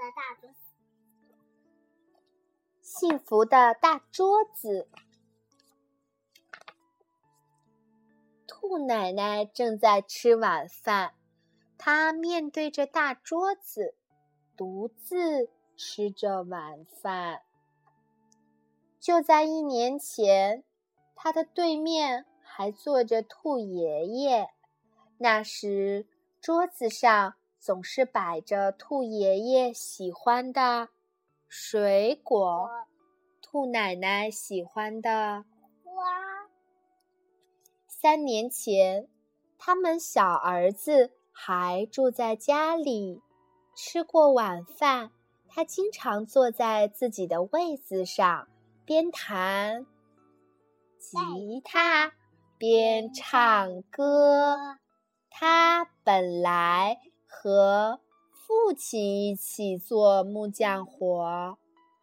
[0.00, 0.56] 的大桌子。
[2.80, 4.88] 幸福的大桌子。
[8.46, 11.14] 兔奶奶正在吃晚饭，
[11.76, 13.94] 她面对着大桌子，
[14.56, 17.42] 独自吃着晚饭。
[18.98, 20.64] 就在一年前，
[21.14, 24.48] 她的对面还坐着兔爷爷。
[25.18, 26.06] 那时，
[26.40, 30.88] 桌子上总是摆着兔爷爷喜欢的
[31.46, 32.70] 水果，
[33.42, 35.44] 兔奶奶喜欢的
[35.84, 36.48] 花。
[37.86, 39.06] 三年前，
[39.58, 43.20] 他们小儿子还住在家里。
[43.76, 45.10] 吃过晚饭，
[45.46, 48.48] 他经常坐在自己的位子上，
[48.84, 49.86] 边弹
[50.98, 52.14] 吉他
[52.56, 54.78] 边唱歌。
[55.28, 57.00] 他本来
[57.32, 58.00] 和
[58.32, 61.56] 父亲一起做木匠活，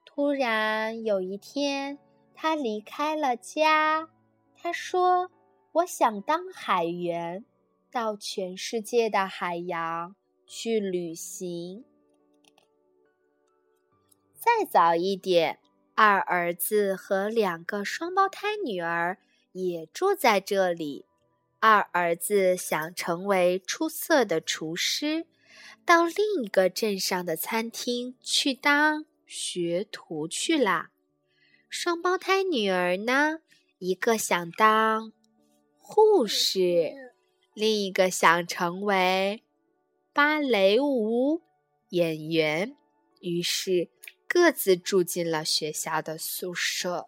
[0.05, 1.99] 突然有一天，
[2.33, 4.07] 他离开了家。
[4.55, 5.29] 他说
[5.73, 7.43] ：“我想当海员，
[7.91, 10.15] 到全世界的海洋
[10.47, 11.83] 去旅行。”
[14.33, 15.59] 再早一点，
[15.93, 19.17] 二儿子和两个双胞胎女儿
[19.51, 21.06] 也住在这里。
[21.59, 25.25] 二儿子想成为出色的厨师，
[25.83, 30.89] 到另一个镇上的餐厅去当学徒去了。
[31.67, 33.39] 双胞胎女儿呢，
[33.79, 35.11] 一个想当
[35.79, 36.93] 护士，
[37.55, 39.43] 另一个想成为
[40.13, 41.41] 芭蕾舞
[41.89, 42.77] 演员，
[43.19, 43.89] 于是
[44.27, 47.07] 各自住进了学校的宿舍。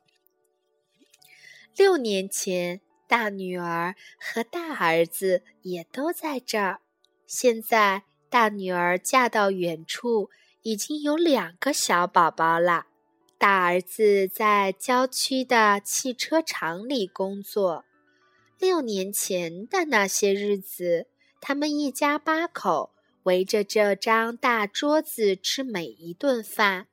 [1.76, 2.82] 六年前。
[3.10, 6.80] 大女儿和大儿子也都在这儿。
[7.26, 10.30] 现在，大女儿嫁到远处，
[10.62, 12.86] 已经有两个小宝宝了。
[13.40, 17.84] 大儿子在郊区的汽车厂里工作。
[18.60, 21.08] 六年前的那些日子，
[21.42, 22.92] 他们一家八口
[23.24, 26.86] 围着这张大桌子吃每一顿饭，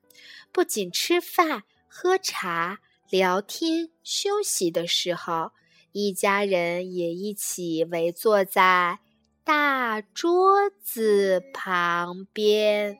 [0.51, 5.51] 不仅吃饭、喝茶、聊天、休息的时候。
[5.91, 8.99] 一家人也一起围坐在
[9.43, 12.99] 大桌子旁边。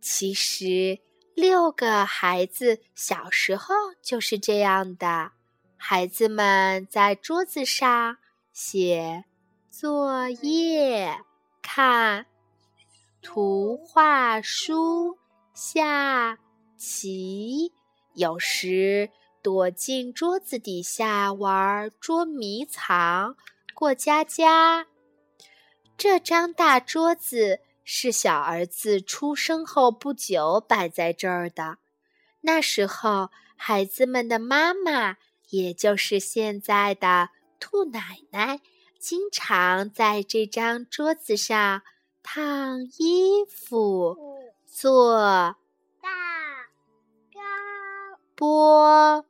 [0.00, 0.98] 其实，
[1.34, 5.32] 六个孩子小时候就是这样的。
[5.76, 8.16] 孩子们在桌子上
[8.52, 9.24] 写
[9.70, 11.18] 作业、
[11.60, 12.26] 看
[13.20, 15.18] 图画书、
[15.52, 16.38] 下
[16.76, 17.72] 棋，
[18.14, 19.10] 有时。
[19.46, 23.36] 躲进桌子底下玩捉迷藏、
[23.76, 24.88] 过家家。
[25.96, 31.78] 这张大桌子是小儿子出生后不久摆在这儿的。
[32.40, 35.16] 那时候，孩子们的妈妈，
[35.50, 37.28] 也就是现在的
[37.60, 38.60] 兔奶奶，
[38.98, 41.82] 经常在这张桌子上
[42.20, 44.18] 烫衣服、
[44.66, 45.54] 做
[46.02, 46.10] 大
[47.32, 47.38] 糕、
[48.36, 49.24] 剥。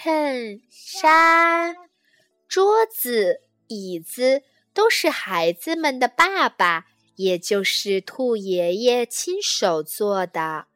[0.00, 1.74] 衬衫、
[2.46, 6.86] 桌子、椅子都是孩子们的爸爸，
[7.16, 10.66] 也就是兔爷爷亲手做的。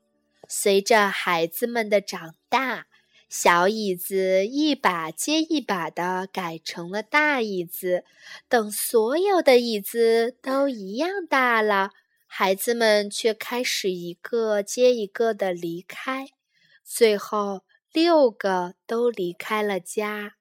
[0.49, 2.89] 随着孩子们的长大，
[3.29, 8.03] 小椅子一把接一把的改成了大椅子。
[8.49, 11.93] 等所有的椅子都一样大了。
[12.27, 16.27] 孩子们却开始一个接一个的离开，
[16.83, 17.63] 最后
[17.93, 20.37] 六个都离开了家。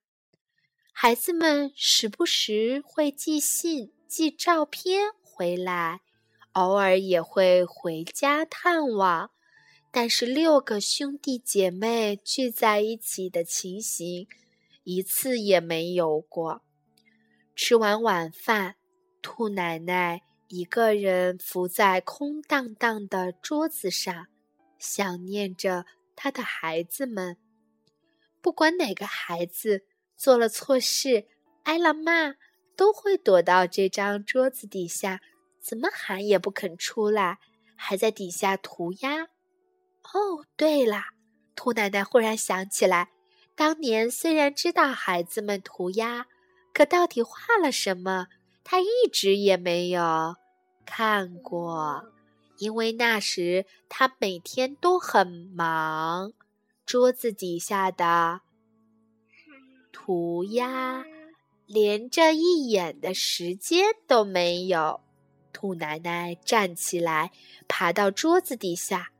[0.93, 5.99] 孩子们时不时会寄信、寄照片回来，
[6.53, 9.31] 偶尔也会回家探望，
[9.91, 14.27] 但是六个兄弟姐妹聚在一起的情形，
[14.85, 16.61] 一次也没有过。
[17.53, 18.75] 吃完晚饭，
[19.21, 20.21] 兔奶奶。
[20.47, 24.27] 一个人伏在空荡荡的桌子上，
[24.77, 27.37] 想念着他的孩子们。
[28.41, 29.85] 不管哪个孩子
[30.17, 31.27] 做了错事，
[31.63, 32.35] 挨了骂，
[32.75, 35.21] 都会躲到这张桌子底下，
[35.59, 37.39] 怎么喊也不肯出来，
[37.75, 39.23] 还在底下涂鸦。
[40.13, 41.03] 哦，对了，
[41.55, 43.11] 兔奶奶忽然想起来，
[43.55, 46.25] 当年虽然知道孩子们涂鸦，
[46.73, 48.27] 可到底画了什么，
[48.63, 50.35] 她一直也没有。
[50.83, 52.03] 看过，
[52.57, 56.33] 因为那时他每天都很忙，
[56.91, 58.41] 桌子底下的
[59.93, 61.05] 涂鸦
[61.65, 64.99] 连着一眼的时间都没有。
[65.53, 67.31] 兔奶奶站起来，
[67.69, 69.13] 爬到桌子底下。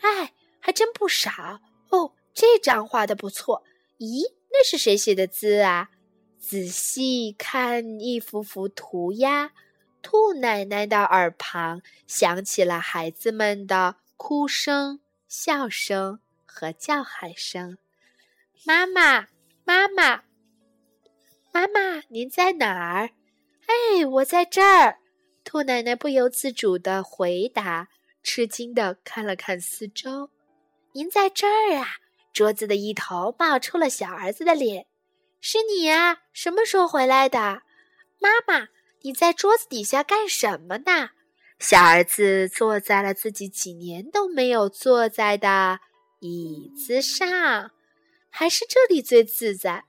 [0.00, 1.60] 哎，还真不少
[1.90, 2.12] 哦！
[2.34, 3.62] 这张画的不错。
[4.00, 5.90] 咦，那是谁写的字啊？
[6.40, 9.52] 仔细看一幅幅涂鸦，
[10.02, 14.98] 兔奶奶的耳旁响起了孩子们的哭声、
[15.28, 16.18] 笑声
[16.52, 17.78] 和叫喊声。
[18.64, 19.28] 妈妈，
[19.64, 20.22] 妈妈，
[21.50, 23.10] 妈妈，您在哪儿？
[23.66, 24.98] 哎，我在这儿。
[25.44, 27.88] 兔奶奶不由自主的回答，
[28.22, 30.30] 吃惊的看了看四周。
[30.92, 31.86] 您在这儿啊？
[32.32, 34.86] 桌子的一头冒出了小儿子的脸。
[35.40, 36.22] 是你呀？
[36.32, 37.62] 什么时候回来的？
[38.20, 38.68] 妈妈，
[39.00, 41.10] 你在桌子底下干什么呢？
[41.58, 45.80] 小儿子坐在了自己几年都没有坐在的
[46.22, 47.70] 椅子上。
[48.30, 49.84] 还是这里最自在。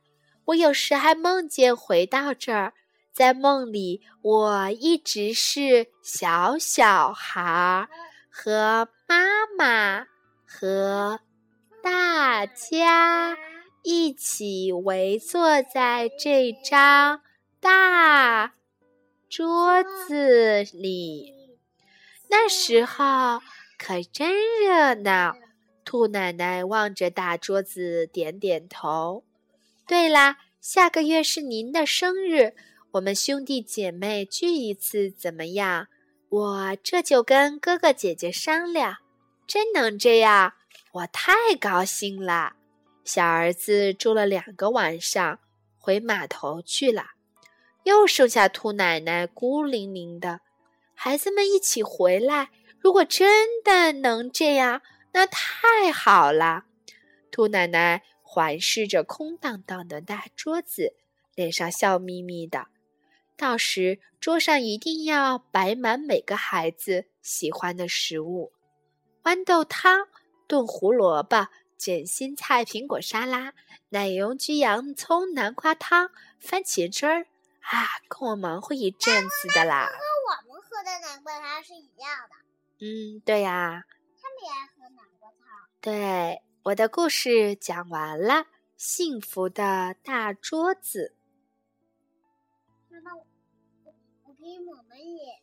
[0.47, 2.74] 我有时还梦见回到这儿，
[3.13, 7.88] 在梦里我一直是小小孩儿，
[8.30, 10.07] 和妈妈
[10.45, 11.21] 和
[11.81, 13.38] 大家
[13.83, 17.21] 一起围坐在这张
[17.62, 18.53] 大
[19.29, 21.33] 桌子里。
[22.29, 23.39] 那时候
[23.77, 25.38] 可真热闹。
[25.83, 29.24] 兔奶奶望着大桌子，点点头。
[29.85, 32.53] 对啦，下个月是您的生日，
[32.91, 35.88] 我们兄弟姐妹聚一次怎么样？
[36.30, 38.97] 我这就跟哥哥姐姐商量。
[39.45, 40.53] 真能这样，
[40.94, 42.53] 我太高兴了。
[43.03, 45.39] 小儿子住了两个晚上，
[45.77, 47.07] 回码头去了，
[47.83, 50.39] 又剩下兔奶奶孤零零的。
[50.95, 54.81] 孩子们一起回来，如果真的能这样。
[55.13, 56.65] 那太好了，
[57.31, 60.95] 兔奶奶环视着空荡荡的大桌子，
[61.36, 62.68] 脸上笑眯眯的。
[63.38, 68.54] 到时桌上一定要摆满每个孩子喜欢的食物：
[69.24, 70.07] 豌豆汤、
[70.48, 73.54] 炖胡萝卜、卷心菜、苹果沙拉、
[73.89, 77.27] 奶油焗洋葱、南瓜汤、番茄汁儿。
[77.62, 79.86] 啊，够我忙活一阵子的啦！
[79.86, 79.94] 和
[80.27, 82.36] 我们喝的南瓜汤是一样的。
[82.80, 83.86] 嗯，对呀。
[85.83, 88.45] 对，我的故事讲完了。
[88.77, 91.13] 幸福的大桌子。
[92.89, 93.12] 妈妈，
[94.24, 95.42] 我可以抹抹眼。